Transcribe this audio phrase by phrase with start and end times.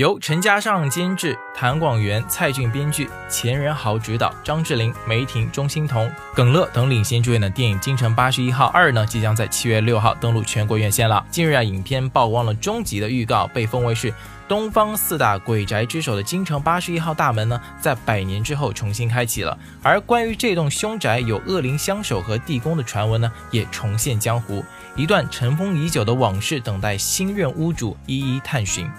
[0.00, 11.22] 由陈嘉上监制，谭广元、蔡骏编剧，钱仁豪执导，张智霖、梅婷、钟欣桐、耿乐等领衔主演的电影《京城八十一号二》呢，即将在七月六号登陆全国院线了。
[11.30, 14.10] 近日啊，影片曝光了终极的预告，被封为是
[14.48, 19.58] 东方四大鬼宅之首的京城八十一号大门呢，在百年之后重新开启了。
[19.82, 24.64] 而关于这栋凶宅有恶灵相守和地宫的传闻呢，也重现江湖，
[24.96, 28.90] 一段尘封已久的往事，等待新任屋主一一探寻。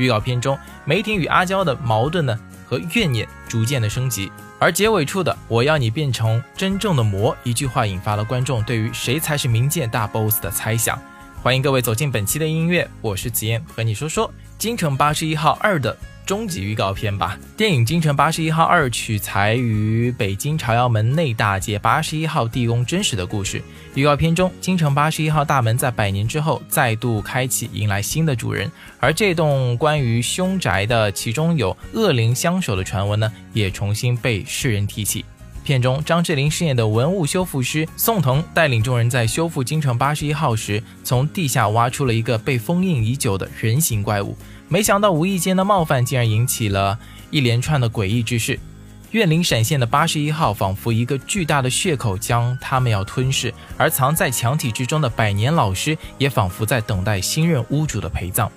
[0.00, 10.98] 预告片中，梅婷与阿娇的矛盾呢和怨念逐渐的升级，而结尾处的“我要你变成真正的魔”一句话，引发了观众对于谁才是冥界大 boss 的猜想。
[11.42, 15.94] 欢迎各位走进本期的音乐，我是紫嫣，和你说说《京城八十一号二》的。
[16.26, 17.38] 终极预告片吧。
[17.56, 23.62] 电影《京城八十一号二》取材于北京朝阳门内大街八十一号地宫真实的故事。
[23.94, 28.70] 预告片中，京城八十一号大门在百年之后再度开启，迎来新的主人。
[29.00, 35.24] 而这栋关于凶宅的，其中有恶灵相守的传闻呢，也重新被世人提起。
[35.62, 44.36] 片中，张智霖饰演的文物修复师宋腾带领众人在修复京城八十一号时，从地下挖出了一个被封印已久的人形怪物。
[44.72, 46.96] 没想到无意间的冒犯竟然引起了
[47.32, 48.56] 一连串的诡异之事，
[49.10, 58.48] 怨灵闪现的八十一号仿佛一个巨大的血口将他们要吞噬，而藏在墙体之中的百年老师也仿佛在等待新任屋主的陪葬。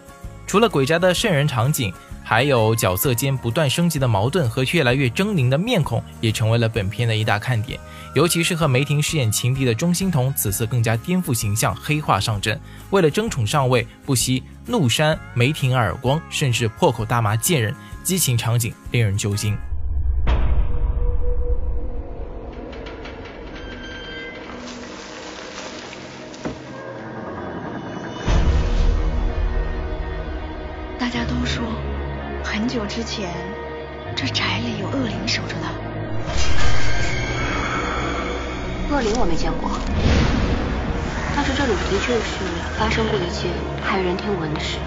[0.45, 1.91] 除了鬼宅的瘆人场景，
[2.23, 7.79] 还有角色间不断升级的矛盾和越来越狰狞的面孔，也成为了本片的一大看点。
[8.13, 12.59] 尤其是和梅婷饰演情敌的钟欣桐，此次更加颠覆形象，黑化上阵，
[12.91, 19.57] 为了争宠上位，不惜怒扇梅婷耳光，甚至破口大骂贱人，激情场景令人揪心。
[31.03, 31.61] 大家都说，
[32.45, 33.29] 很久之前，
[34.15, 35.67] 这宅里有恶灵守着呢。
[38.89, 39.69] 恶灵我没见过，
[41.35, 42.45] 但是这里的确是
[42.79, 43.51] 发生过一件
[43.85, 44.77] 骇人听闻的事。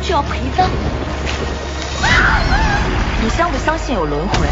[0.00, 0.68] 就要陪葬，
[3.22, 4.46] 你相不相信有轮回？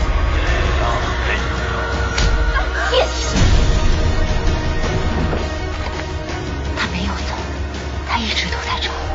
[6.77, 7.34] 他没有走，
[8.09, 9.14] 他一直都在这。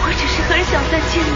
[0.00, 1.28] 我只是很想再见你。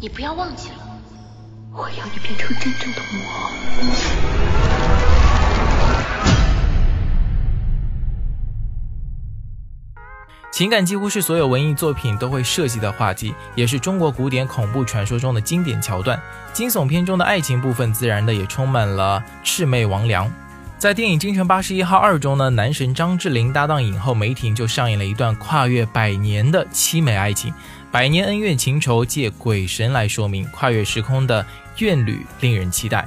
[0.00, 0.08] 一面，你。
[0.08, 0.76] 不要忘记了，
[1.72, 3.20] 我要你变成真正的魔。
[10.56, 16.18] 情感几乎是所有文艺作品都会涉及的话题，也是中国古典恐怖传说中的经典桥段。
[16.54, 20.26] 惊悚片中的爱情部分，自然的也充满了魑魅魍魉。
[20.78, 27.52] 在电影《京城八十一号二》中呢，男神张智霖搭档影后梅婷就上演了一段跨越百年的凄美爱情。
[27.92, 31.44] 百年恩怨情仇借鬼神来说明，跨越时空的
[31.80, 33.06] 怨侣令人期待。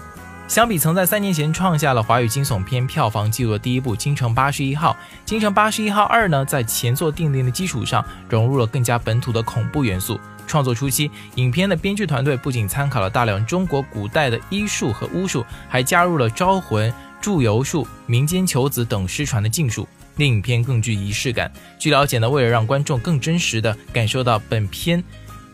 [0.50, 4.94] 相比曾在三年前创下了华语惊悚片票房纪录的第一部《京城八十一号》，
[5.24, 10.20] 《京城八十一号二》呢，在前作定定的基础上，融入了更加本土的恐怖元素。
[10.48, 19.88] 创作初期，影片的编剧团队不仅参考了大量中国古代的医术和巫术，还加入了招魂、祝由术、民间求子等失传的禁术。
[20.16, 21.50] 令影片更具仪式感。
[21.78, 25.02] 据了解呢，为了让观众更真实的感受到本片，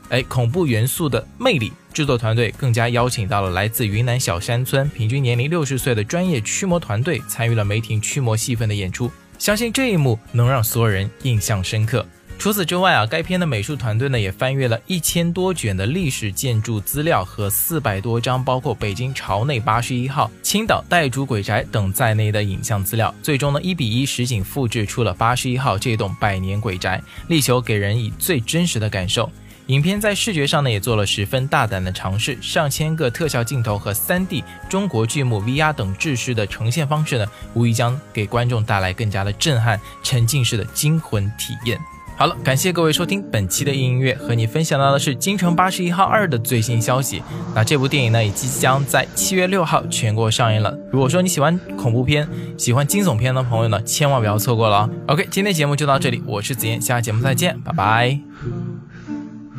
[0.10, 9.12] 哎，恐怖元素的魅力，制作团队更加邀请到了来自云南小山村、平均年龄六十岁的专业驱魔团队，参与了梅婷驱魔戏份的演出。
[9.38, 12.06] 相信这一幕能让所有人印象深刻。
[12.38, 29.31] 除此之外啊，该片的美术团队呢也翻阅了一千多卷的历史建筑资料和四百多张包括北京朝内八十一号、青岛岱主鬼宅等在内的影像资料，最终呢一比一实景复制出了八十一号这栋百年鬼宅，力求给人以最真实的感受。
[29.68, 37.26] 影片在视觉上呢也做了十分大胆的尝试，上千个特效镜头和 3D 中国剧目 VR 等制式的呈现方式呢，
[37.56, 41.80] 无疑将给观众带来更加的震撼、沉浸式的惊魂体验。
[42.18, 47.22] 好了，感谢各位收听本期的音乐，和你分享到的是《京城八十一号二》的最新消息。
[47.54, 50.78] 那这部电影呢，也即将在七月六号全国上映了。
[50.90, 52.26] 如果说你喜欢恐怖片、
[52.58, 54.90] 喜欢惊悚片的朋友呢，千万不要错过了哦。
[55.08, 58.18] OK，今天节目就到这里，我是子妍，下期节目再见，拜拜。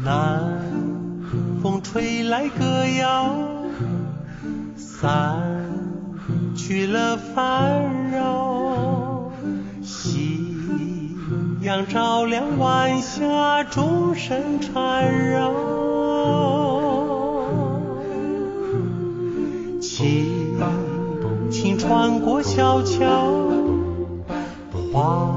[0.06, 0.62] 南
[1.60, 3.34] 风吹来歌谣，
[4.76, 5.42] 散
[6.54, 9.32] 去了烦扰。
[9.82, 10.54] 夕
[11.60, 15.52] 阳照亮晚霞，钟声缠绕。
[19.80, 20.56] 轻
[21.50, 23.34] 轻穿过小桥，
[24.92, 25.34] 花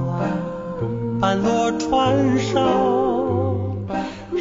[1.19, 3.08] 瓣落船梢。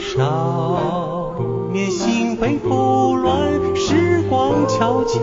[0.00, 1.34] 少
[1.72, 5.18] 年心悲不乱，时光悄悄。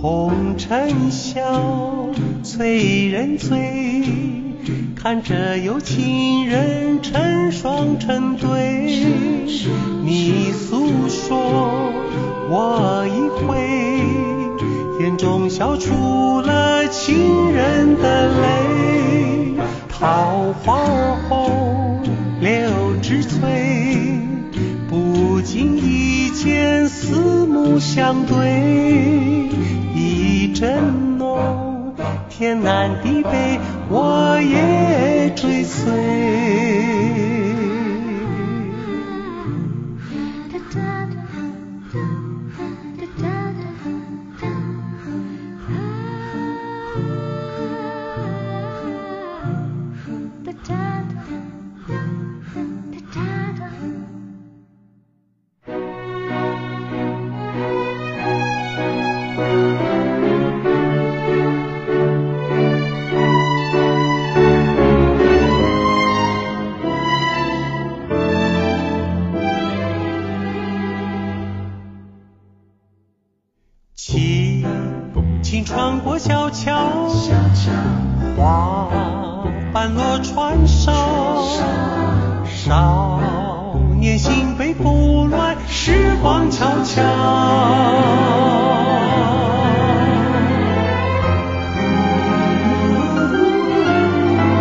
[0.00, 1.42] 红尘笑，
[2.42, 4.12] 催人醉，
[4.96, 8.48] 看着有情人成双成对。
[10.02, 11.92] 你诉说，
[12.50, 13.56] 我一回，
[15.04, 18.91] 眼中笑出了情人的泪。
[20.02, 22.00] 桃花红，
[22.40, 22.50] 柳
[23.00, 23.38] 枝翠，
[24.90, 29.48] 不经意间四目相对，
[29.94, 31.94] 一阵浓，
[32.28, 35.92] 天南地北我也追随。
[76.52, 77.08] 桥，
[78.36, 78.88] 花
[79.72, 80.92] 瓣落船梢。
[82.44, 83.18] 少
[83.98, 87.02] 年心悲不乱，时光悄悄。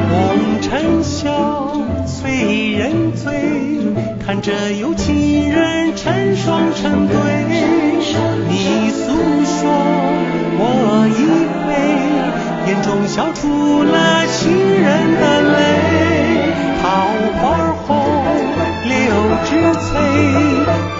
[0.09, 1.73] 红尘笑，
[2.05, 3.81] 催人醉，
[4.25, 7.15] 看着有情人成双成对。
[8.49, 9.11] 你诉
[9.43, 9.69] 说，
[10.57, 10.63] 我
[11.07, 11.19] 一，
[12.71, 14.49] 眼中笑出了情
[14.81, 15.57] 人的泪。
[16.81, 16.87] 桃
[17.41, 17.91] 花红，
[18.87, 18.95] 柳
[19.43, 19.91] 枝翠，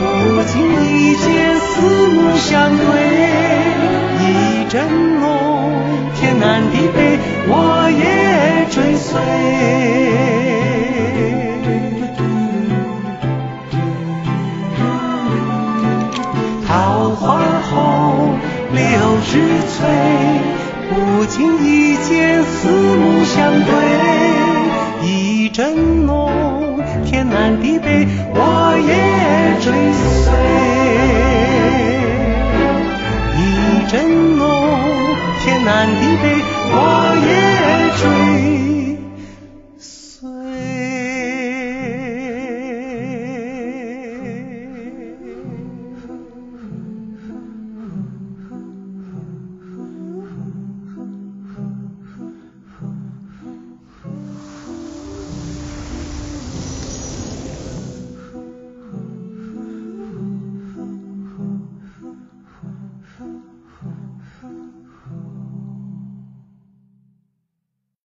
[0.10, 0.52] 不经
[0.84, 1.72] 意间四
[2.10, 2.84] 目相对，
[4.20, 4.26] 一
[4.68, 4.84] 阵
[5.22, 5.72] 浓，
[6.14, 9.18] 天南地北我也追随。
[16.68, 17.40] 桃花
[17.70, 18.36] 红，
[18.74, 18.82] 柳
[19.26, 19.40] 枝
[19.70, 19.88] 翠，
[20.94, 23.72] 不经意间四目相对，
[25.08, 30.34] 一阵浓，天南地北我也追随，
[33.40, 33.42] 一
[33.90, 34.46] 阵浓，
[35.42, 36.26] 天南地北
[36.74, 36.76] 我
[37.26, 37.30] 也
[37.98, 38.81] 追。